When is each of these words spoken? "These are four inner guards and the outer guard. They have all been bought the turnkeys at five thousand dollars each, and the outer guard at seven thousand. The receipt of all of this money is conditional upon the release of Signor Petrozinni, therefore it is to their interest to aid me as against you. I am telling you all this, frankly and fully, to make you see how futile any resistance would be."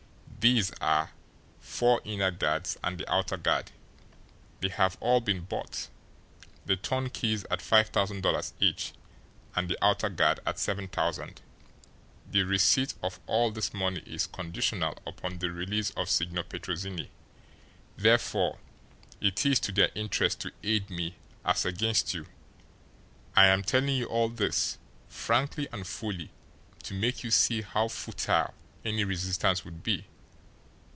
"These 0.43 0.71
are 0.81 1.11
four 1.59 2.01
inner 2.03 2.31
guards 2.31 2.75
and 2.83 2.97
the 2.97 3.13
outer 3.13 3.37
guard. 3.37 3.69
They 4.59 4.69
have 4.69 4.97
all 4.99 5.21
been 5.21 5.41
bought 5.41 5.87
the 6.65 6.75
turnkeys 6.75 7.45
at 7.51 7.61
five 7.61 7.89
thousand 7.89 8.21
dollars 8.21 8.55
each, 8.59 8.93
and 9.55 9.69
the 9.69 9.77
outer 9.85 10.09
guard 10.09 10.39
at 10.43 10.57
seven 10.57 10.87
thousand. 10.87 11.43
The 12.27 12.41
receipt 12.41 12.95
of 13.03 13.19
all 13.27 13.49
of 13.49 13.53
this 13.53 13.71
money 13.71 14.01
is 14.07 14.25
conditional 14.25 14.97
upon 15.05 15.37
the 15.37 15.51
release 15.51 15.91
of 15.91 16.09
Signor 16.09 16.45
Petrozinni, 16.45 17.11
therefore 17.95 18.57
it 19.21 19.45
is 19.45 19.59
to 19.59 19.71
their 19.71 19.91
interest 19.93 20.39
to 20.41 20.51
aid 20.63 20.89
me 20.89 21.17
as 21.45 21.65
against 21.65 22.15
you. 22.15 22.25
I 23.35 23.45
am 23.45 23.61
telling 23.61 23.95
you 23.95 24.05
all 24.07 24.27
this, 24.29 24.79
frankly 25.07 25.67
and 25.71 25.85
fully, 25.85 26.31
to 26.81 26.95
make 26.95 27.23
you 27.23 27.29
see 27.29 27.61
how 27.61 27.87
futile 27.89 28.55
any 28.83 29.03
resistance 29.03 29.63
would 29.63 29.83
be." 29.83 30.07